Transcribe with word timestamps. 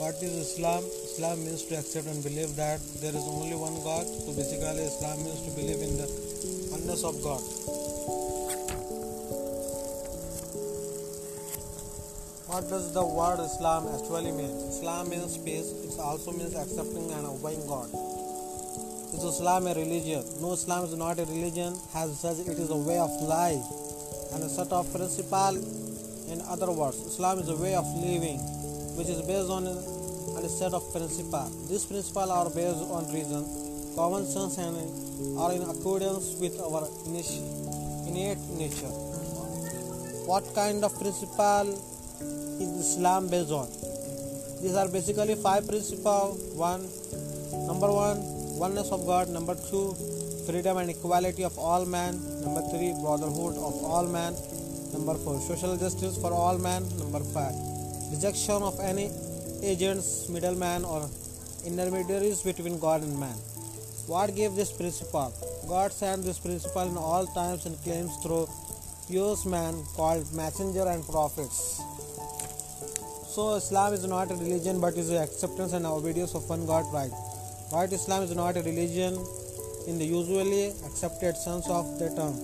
What 0.00 0.16
is 0.24 0.32
Islam? 0.32 0.82
Islam 1.04 1.44
means 1.44 1.62
to 1.68 1.76
accept 1.76 2.06
and 2.06 2.24
believe 2.24 2.56
that 2.56 2.80
there 3.04 3.12
is 3.12 3.26
only 3.28 3.52
one 3.52 3.76
God. 3.84 4.08
So 4.08 4.32
basically, 4.32 4.88
Islam 4.88 5.20
means 5.20 5.44
to 5.44 5.50
believe 5.52 5.76
in 5.84 5.92
the 6.00 6.08
oneness 6.72 7.04
of 7.04 7.20
God. 7.20 7.44
What 12.48 12.64
does 12.72 12.94
the 12.96 13.04
word 13.04 13.44
Islam 13.44 13.92
actually 13.92 14.32
mean? 14.32 14.48
Islam 14.72 15.10
means 15.10 15.36
peace. 15.36 15.68
It 15.84 16.00
also 16.00 16.32
means 16.32 16.56
accepting 16.56 17.12
and 17.12 17.28
obeying 17.28 17.60
God. 17.68 17.92
Is 19.12 19.20
Islam 19.20 19.66
a 19.66 19.74
religion? 19.76 20.24
No, 20.40 20.54
Islam 20.56 20.88
is 20.88 20.96
not 20.96 21.20
a 21.20 21.28
religion. 21.28 21.76
As 21.94 22.18
such, 22.18 22.40
it 22.48 22.56
is 22.56 22.70
a 22.70 22.80
way 22.88 22.96
of 22.96 23.12
life 23.20 23.68
and 24.32 24.42
a 24.42 24.48
set 24.48 24.72
of 24.72 24.88
principle. 24.96 25.60
In 26.32 26.40
other 26.48 26.72
words, 26.72 26.96
Islam 27.04 27.38
is 27.44 27.50
a 27.50 27.56
way 27.60 27.74
of 27.74 27.84
living 28.00 28.40
which 28.96 29.08
is 29.08 29.22
based 29.22 29.50
on 29.50 29.66
a, 29.66 30.48
set 30.48 30.72
of 30.74 30.82
principles. 30.92 31.68
These 31.68 31.84
principles 31.86 32.30
are 32.30 32.50
based 32.50 32.82
on 32.90 33.12
reason, 33.12 33.44
common 33.94 34.26
sense, 34.26 34.58
and 34.58 35.38
are 35.38 35.52
in 35.52 35.62
accordance 35.62 36.34
with 36.40 36.58
our 36.60 36.88
innate 37.06 38.40
nature. 38.58 38.92
What 40.26 40.54
kind 40.54 40.84
of 40.84 40.98
principle 40.98 41.70
is 42.60 42.68
Islam 42.86 43.28
based 43.28 43.50
on? 43.50 43.68
These 44.62 44.74
are 44.76 44.88
basically 44.88 45.34
five 45.36 45.66
principles. 45.66 46.38
One, 46.54 46.82
number 47.66 47.90
one, 47.92 48.18
oneness 48.58 48.90
of 48.92 49.06
God. 49.06 49.28
Number 49.28 49.54
two, 49.54 49.94
freedom 50.46 50.76
and 50.76 50.90
equality 50.90 51.44
of 51.44 51.58
all 51.58 51.86
men. 51.86 52.20
Number 52.42 52.62
three, 52.70 52.92
brotherhood 53.00 53.56
of 53.56 53.82
all 53.84 54.06
men. 54.06 54.34
Number 54.92 55.14
four, 55.14 55.40
social 55.40 55.76
justice 55.76 56.18
for 56.18 56.32
all 56.32 56.58
men. 56.58 56.82
Number 56.98 57.20
five, 57.20 57.54
rejection 58.10 58.62
of 58.62 58.78
any 58.80 59.10
agents, 59.62 60.28
middlemen, 60.28 60.84
or 60.84 61.08
intermediaries 61.64 62.42
between 62.42 62.78
God 62.78 63.02
and 63.02 63.18
man. 63.18 63.36
What 64.06 64.34
gave 64.34 64.54
this 64.54 64.72
principle? 64.72 65.32
God 65.68 65.92
sent 65.92 66.24
this 66.24 66.38
principle 66.38 66.88
in 66.88 66.96
all 66.96 67.26
times 67.26 67.66
and 67.66 67.80
claims 67.82 68.16
through 68.22 68.48
pious 69.08 69.44
men 69.44 69.84
called 69.94 70.32
messenger 70.34 70.86
and 70.88 71.06
prophets. 71.06 71.82
So 73.28 73.54
Islam 73.54 73.92
is 73.92 74.06
not 74.06 74.30
a 74.30 74.34
religion 74.34 74.80
but 74.80 74.94
is 74.94 75.10
an 75.10 75.22
acceptance 75.22 75.72
and 75.72 75.86
obedience 75.86 76.34
of 76.34 76.48
one 76.48 76.66
God 76.66 76.92
right. 76.92 77.12
Right 77.72 77.92
Islam 77.92 78.22
is 78.24 78.34
not 78.34 78.56
a 78.56 78.62
religion 78.62 79.14
in 79.86 79.98
the 79.98 80.04
usually 80.04 80.70
accepted 80.86 81.36
sense 81.36 81.68
of 81.68 81.98
the 81.98 82.08
term. 82.16 82.34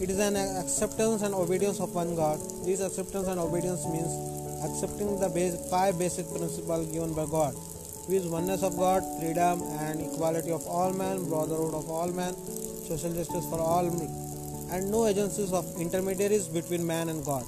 It 0.00 0.10
is 0.10 0.18
an 0.18 0.36
acceptance 0.36 1.22
and 1.22 1.34
obedience 1.34 1.80
of 1.80 1.94
one 1.94 2.16
God. 2.16 2.38
This 2.64 2.80
acceptance 2.80 3.28
and 3.28 3.40
obedience 3.40 3.84
means 3.86 4.35
accepting 4.64 5.18
the 5.20 5.28
base, 5.28 5.56
five 5.70 5.98
basic 5.98 6.28
principles 6.28 6.86
given 6.92 7.14
by 7.14 7.26
God, 7.26 7.54
which 8.08 8.24
oneness 8.24 8.62
of 8.62 8.76
God, 8.76 9.02
freedom 9.20 9.62
and 9.80 10.00
equality 10.00 10.50
of 10.50 10.66
all 10.66 10.92
men, 10.92 11.28
brotherhood 11.28 11.74
of 11.74 11.90
all 11.90 12.10
men, 12.12 12.34
social 12.86 13.12
justice 13.12 13.44
for 13.50 13.60
all, 13.60 13.84
men, 13.84 14.10
and 14.70 14.90
no 14.90 15.06
agencies 15.06 15.52
of 15.52 15.64
intermediaries 15.80 16.48
between 16.48 16.86
man 16.86 17.08
and 17.08 17.24
God. 17.24 17.44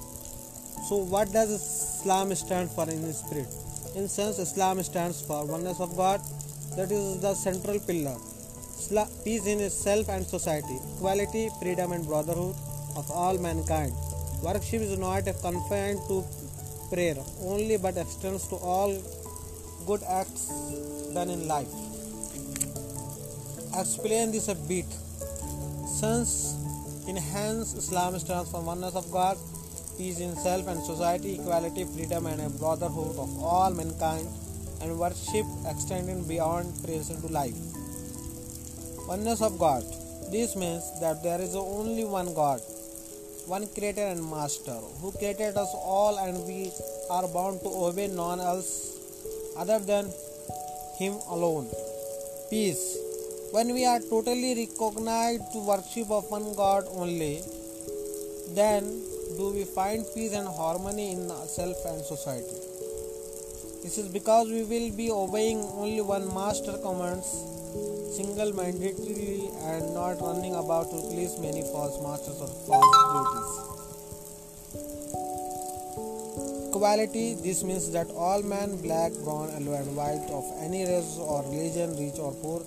So, 0.87 0.97
what 0.97 1.31
does 1.31 1.51
Islam 1.51 2.33
stand 2.35 2.71
for 2.71 2.89
in 2.89 3.13
spirit? 3.13 3.47
In 3.95 4.07
sense, 4.07 4.39
Islam 4.39 4.81
stands 4.83 5.21
for 5.21 5.45
oneness 5.45 5.79
of 5.79 5.95
God, 5.95 6.21
that 6.75 6.91
is 6.91 7.19
the 7.21 7.33
central 7.33 7.79
pillar. 7.79 8.17
Peace 9.23 9.45
in 9.45 9.59
itself 9.59 10.09
and 10.09 10.25
society, 10.25 10.79
equality, 10.95 11.49
freedom, 11.61 11.91
and 11.91 12.05
brotherhood 12.07 12.55
of 12.95 13.11
all 13.11 13.37
mankind. 13.37 13.93
Worship 14.41 14.81
is 14.81 14.97
not 14.97 15.25
confined 15.41 15.99
to 16.07 16.23
prayer 16.89 17.15
only 17.41 17.77
but 17.77 17.97
extends 17.97 18.47
to 18.47 18.55
all 18.55 18.91
good 19.85 20.01
acts 20.03 20.47
done 21.13 21.29
in 21.29 21.47
life. 21.47 21.71
Explain 23.77 24.31
this 24.31 24.47
a 24.47 24.55
bit. 24.55 24.85
Since 25.99 26.55
in 27.07 27.15
hence 27.15 27.73
Islam 27.73 28.17
stands 28.19 28.51
for 28.51 28.61
oneness 28.61 28.95
of 28.95 29.11
God, 29.11 29.37
peace 29.97 30.19
in 30.19 30.35
self 30.35 30.67
and 30.67 30.81
society, 30.83 31.35
equality, 31.35 31.85
freedom, 31.85 32.25
and 32.25 32.41
a 32.41 32.49
brotherhood 32.49 33.17
of 33.17 33.43
all 33.43 33.71
mankind, 33.71 34.27
and 34.81 34.97
worship 34.97 35.45
extending 35.67 36.23
beyond 36.27 36.73
praise 36.83 37.09
into 37.09 37.27
life. 37.27 37.55
Oneness 39.07 39.41
of 39.41 39.57
God. 39.59 39.83
This 40.31 40.55
means 40.55 40.83
that 41.01 41.23
there 41.23 41.41
is 41.41 41.55
only 41.55 42.05
one 42.05 42.33
God, 42.35 42.61
one 43.49 43.65
creator 43.75 44.05
and 44.13 44.21
master, 44.29 44.79
who 45.01 45.11
created 45.11 45.57
us 45.57 45.71
all, 45.73 46.19
and 46.19 46.45
we 46.45 46.71
are 47.09 47.27
bound 47.27 47.59
to 47.61 47.69
obey 47.87 48.07
none 48.07 48.39
else 48.39 48.69
other 49.57 49.79
than 49.79 50.05
Him 50.99 51.13
alone. 51.29 51.67
Peace. 52.51 52.97
When 53.51 53.73
we 53.73 53.85
are 53.85 53.99
totally 53.99 54.53
recognized 54.53 55.51
to 55.53 55.65
worship 55.65 56.11
of 56.11 56.29
one 56.29 56.53
God 56.55 56.85
only, 56.93 57.41
then 58.53 58.83
do 59.37 59.51
we 59.55 59.63
find 59.65 60.05
peace 60.13 60.33
and 60.33 60.47
harmony 60.47 61.11
in 61.13 61.27
self 61.47 61.83
and 61.85 62.03
society. 62.03 62.59
This 63.81 63.97
is 63.97 64.09
because 64.09 64.47
we 64.49 64.63
will 64.63 64.91
be 64.95 65.09
obeying 65.09 65.59
only 65.73 66.01
one 66.01 66.31
master 66.33 66.77
commands 66.77 67.29
single 68.19 68.51
mindedly 68.51 69.49
and 69.71 69.93
not 69.93 70.19
running 70.19 70.55
about 70.61 70.87
to 70.93 70.97
please 71.09 71.33
many 71.39 71.61
false 71.73 71.97
masters 72.05 72.39
or 72.45 72.49
false 72.67 72.97
duties. 73.11 73.51
Equality 76.67 77.35
this 77.45 77.63
means 77.63 77.85
that 77.93 78.11
all 78.25 78.41
men, 78.43 78.75
black, 78.81 79.13
brown, 79.23 79.47
yellow, 79.53 79.75
and 79.79 79.95
white, 79.95 80.27
of 80.39 80.43
any 80.65 80.81
race 80.83 81.15
or 81.17 81.43
religion, 81.43 81.95
rich 81.97 82.19
or 82.19 82.33
poor, 82.41 82.59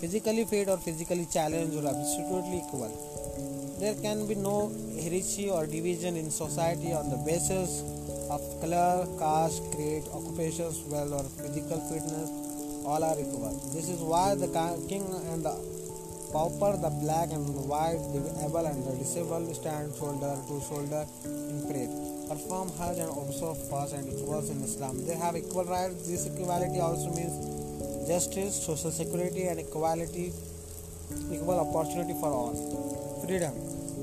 physically 0.00 0.44
fit 0.44 0.68
or 0.68 0.78
physically 0.78 1.26
challenged, 1.32 1.74
are 1.80 1.88
absolutely 1.88 2.58
equal. 2.58 2.92
There 3.80 3.96
can 3.96 4.28
be 4.28 4.36
no 4.36 4.70
hierarchy 5.00 5.50
or 5.50 5.66
division 5.66 6.16
in 6.16 6.30
society 6.30 6.92
on 6.92 7.10
the 7.10 7.16
basis 7.26 7.82
of 8.30 8.40
color, 8.60 9.08
caste, 9.18 9.60
creed, 9.72 10.04
occupations, 10.14 10.78
wealth, 10.86 11.12
or 11.18 11.24
physical 11.42 11.80
fitness. 11.90 12.49
All 12.84 13.04
are 13.04 13.18
equal. 13.20 13.52
This 13.72 13.88
is 13.88 14.00
why 14.00 14.34
the 14.34 14.48
king 14.88 15.04
and 15.30 15.44
the 15.44 15.54
pauper, 16.32 16.76
the 16.78 16.90
black 17.02 17.30
and 17.32 17.46
the 17.46 17.66
white, 17.66 18.00
the 18.14 18.22
able 18.46 18.64
and 18.64 18.84
the 18.86 18.96
disabled 18.96 19.54
stand 19.54 19.94
shoulder 19.96 20.38
to 20.48 20.60
shoulder 20.62 21.04
in 21.26 21.66
prayer, 21.66 21.90
perform 22.28 22.70
Hajj 22.78 22.98
and 22.98 23.10
observe 23.10 23.58
fast 23.68 23.94
and 23.94 24.06
equals 24.08 24.48
in 24.48 24.62
Islam. 24.62 25.04
They 25.06 25.16
have 25.16 25.36
equal 25.36 25.64
rights. 25.64 26.08
This 26.08 26.26
equality 26.26 26.80
also 26.80 27.10
means 27.10 27.34
justice, 28.08 28.62
social 28.62 28.90
security, 28.90 29.44
and 29.44 29.60
equality, 29.60 30.32
equal 31.30 31.58
opportunity 31.60 32.14
for 32.18 32.30
all. 32.32 32.54
Freedom. 33.26 33.54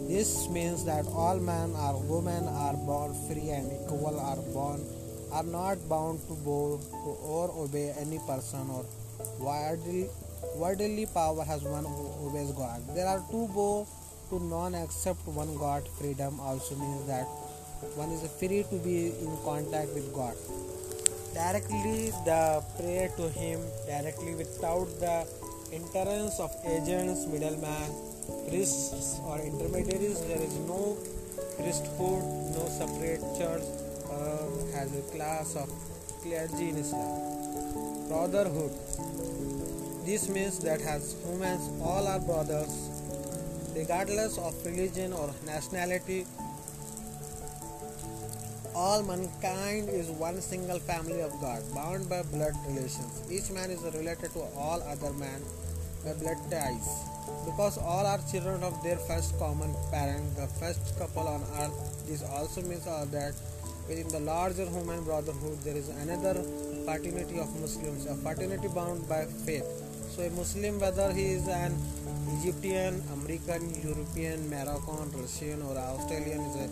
This 0.07 0.47
means 0.47 0.85
that 0.85 1.05
all 1.07 1.39
men 1.39 1.71
or 1.75 1.99
women 2.03 2.47
are 2.47 2.75
born 2.75 3.15
free 3.27 3.49
and 3.49 3.71
equal 3.71 4.19
are 4.19 4.39
born 4.53 4.79
are 5.31 5.43
not 5.43 5.77
bound 5.89 6.19
to 6.27 6.33
bow 6.33 6.79
to 6.91 7.09
or 7.33 7.51
obey 7.63 7.93
any 7.99 8.19
person 8.27 8.69
or 8.69 8.85
worldly, 9.39 10.09
worldly 10.55 11.05
power 11.13 11.43
has 11.43 11.61
one 11.63 11.85
who 11.85 12.27
obeys 12.27 12.51
God. 12.51 12.81
There 12.95 13.07
are 13.07 13.23
two 13.31 13.47
bow 13.53 13.87
to 14.29 14.39
none 14.39 14.75
except 14.75 15.25
one 15.27 15.55
God. 15.57 15.87
Freedom 15.99 16.39
also 16.39 16.75
means 16.75 17.07
that 17.07 17.25
one 17.95 18.11
is 18.11 18.21
free 18.39 18.63
to 18.69 18.77
be 18.79 19.07
in 19.19 19.37
contact 19.43 19.93
with 19.93 20.13
God. 20.13 20.35
Directly 21.33 22.11
the 22.25 22.63
prayer 22.77 23.09
to 23.17 23.29
him 23.29 23.59
directly 23.85 24.33
without 24.35 24.87
the 24.99 25.27
interference 25.71 26.39
of 26.39 26.51
agents, 26.65 27.27
middlemen, 27.27 27.91
priests 28.47 29.19
or 29.25 29.39
intermediaries. 29.39 30.19
There 30.25 30.41
is 30.41 30.55
no 30.65 30.97
priesthood, 31.57 32.23
no 32.55 32.65
separate 32.69 33.21
church 33.37 33.86
has 34.77 34.93
a 34.95 35.01
class 35.11 35.55
of 35.55 35.69
clergy 36.21 36.69
in 36.69 36.77
Islam. 36.77 38.07
Brotherhood. 38.09 38.73
This 40.05 40.29
means 40.29 40.59
that 40.59 40.81
as 40.81 41.15
humans, 41.23 41.63
all 41.81 42.07
are 42.07 42.19
brothers, 42.19 42.73
regardless 43.75 44.37
of 44.37 44.53
religion 44.65 45.13
or 45.13 45.33
nationality. 45.47 46.25
All 48.75 49.01
mankind 49.01 49.89
is 49.89 50.11
one 50.11 50.39
single 50.41 50.77
family 50.77 51.21
of 51.21 51.31
God, 51.41 51.63
bound 51.73 52.07
by 52.07 52.21
blood 52.21 52.53
relations. 52.67 53.23
Each 53.31 53.49
man 53.49 53.71
is 53.71 53.81
related 53.81 54.31
to 54.33 54.41
all 54.55 54.83
other 54.83 55.11
men 55.13 55.41
by 56.05 56.13
blood 56.13 56.37
ties. 56.51 56.87
Because 57.45 57.79
all 57.79 58.05
are 58.05 58.19
children 58.31 58.61
of 58.61 58.81
their 58.83 58.97
first 58.97 59.37
common 59.39 59.73
parent, 59.91 60.35
the 60.35 60.47
first 60.61 60.97
couple 60.99 61.27
on 61.27 61.41
earth, 61.59 62.05
this 62.07 62.21
also 62.23 62.61
means 62.61 62.85
that 62.85 63.33
within 63.87 64.07
the 64.09 64.19
larger 64.19 64.65
human 64.65 65.03
brotherhood 65.03 65.57
there 65.63 65.75
is 65.75 65.89
another 65.89 66.35
fraternity 66.85 67.39
of 67.39 67.49
Muslims, 67.59 68.05
a 68.05 68.15
fraternity 68.15 68.67
bound 68.67 69.07
by 69.07 69.25
faith. 69.45 69.67
So 70.15 70.23
a 70.23 70.29
Muslim, 70.31 70.79
whether 70.79 71.11
he 71.13 71.25
is 71.37 71.47
an 71.47 71.77
Egyptian, 72.39 73.01
American, 73.13 73.63
European, 73.83 74.49
Moroccan, 74.49 75.11
Russian, 75.19 75.61
or 75.61 75.77
Australian, 75.77 76.41
is 76.41 76.55
a 76.65 76.67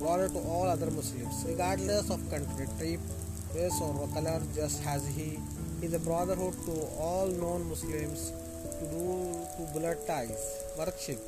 brother 0.00 0.28
to 0.28 0.38
all 0.40 0.66
other 0.66 0.90
Muslims, 0.90 1.44
regardless 1.46 2.10
of 2.10 2.28
country, 2.30 2.66
tribe, 2.78 3.00
race 3.54 3.80
or 3.80 4.08
color 4.08 4.42
just 4.54 4.84
as 4.86 5.06
he 5.06 5.38
is 5.80 5.94
a 5.94 5.98
brotherhood 6.00 6.54
to 6.66 6.72
all 6.98 7.28
non-Muslims 7.28 8.32
to 8.80 8.84
do 8.92 9.46
to 9.56 9.78
blood 9.78 9.98
ties. 10.06 10.64
Worship. 10.76 11.20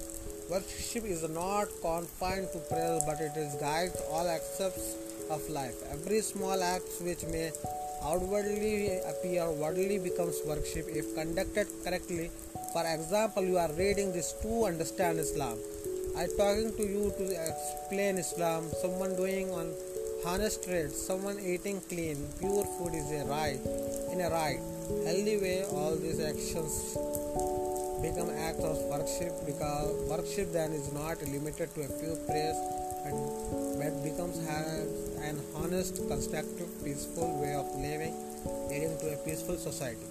Worship 0.51 1.05
is 1.05 1.23
not 1.29 1.69
confined 1.81 2.49
to 2.53 2.59
prayer 2.69 2.99
but 3.07 3.21
it 3.21 3.37
is 3.37 3.55
guides 3.61 4.03
all 4.11 4.27
aspects 4.29 4.97
of 5.31 5.49
life. 5.49 5.77
Every 5.93 6.21
small 6.23 6.61
act 6.61 6.89
which 7.03 7.23
may 7.27 7.53
outwardly 8.03 8.99
appear 9.11 9.49
worldly 9.53 9.99
becomes 10.01 10.41
worship 10.45 10.89
if 10.89 11.15
conducted 11.15 11.69
correctly. 11.85 12.33
For 12.73 12.85
example, 12.85 13.45
you 13.45 13.59
are 13.59 13.71
reading 13.75 14.13
this 14.13 14.33
to 14.43 14.65
understand 14.65 15.21
Islam. 15.21 15.57
I 16.19 16.27
talking 16.37 16.75
to 16.77 16.83
you 16.83 17.15
to 17.19 17.25
explain 17.47 18.19
Islam. 18.19 18.69
Someone 18.83 19.15
doing 19.15 19.53
on 19.53 19.73
honest 20.27 20.65
trade, 20.65 20.91
someone 20.91 21.39
eating 21.39 21.81
clean, 21.89 22.27
pure 22.41 22.65
food 22.77 22.95
is 22.95 23.09
a 23.13 23.25
right 23.27 23.61
in 24.11 24.21
a 24.21 24.31
right, 24.31 24.59
healthy 25.07 25.39
way. 25.39 25.65
All 25.71 25.95
these 25.95 26.19
actions 26.19 26.97
become 28.03 28.31
acts 28.31 28.65
of 28.65 28.77
worship 28.89 29.33
because 29.47 29.93
worship 30.09 30.53
then 30.53 30.73
is 30.73 30.93
not 30.93 31.21
limited 31.23 31.75
to 31.75 31.83
a 31.83 31.89
few 32.01 32.17
prayers 32.27 32.57
but 33.05 34.03
becomes 34.03 34.39
an 35.23 35.41
honest, 35.55 35.97
constructive, 36.09 36.69
peaceful 36.85 37.41
way 37.41 37.55
of 37.55 37.67
living, 37.77 38.15
leading 38.69 38.97
to 38.99 39.15
a 39.15 39.17
peaceful 39.25 39.57
society. 39.57 40.07